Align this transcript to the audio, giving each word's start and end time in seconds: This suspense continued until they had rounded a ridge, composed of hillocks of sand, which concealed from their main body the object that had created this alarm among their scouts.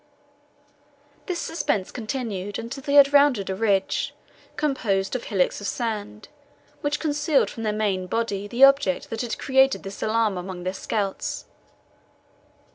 This 1.27 1.37
suspense 1.37 1.91
continued 1.91 2.57
until 2.57 2.81
they 2.83 2.95
had 2.95 3.13
rounded 3.13 3.51
a 3.51 3.55
ridge, 3.55 4.15
composed 4.55 5.15
of 5.15 5.25
hillocks 5.25 5.61
of 5.61 5.67
sand, 5.67 6.27
which 6.81 6.99
concealed 6.99 7.51
from 7.51 7.61
their 7.61 7.71
main 7.71 8.07
body 8.07 8.47
the 8.47 8.63
object 8.63 9.11
that 9.11 9.21
had 9.21 9.37
created 9.37 9.83
this 9.83 10.01
alarm 10.01 10.39
among 10.39 10.63
their 10.63 10.73
scouts. 10.73 11.45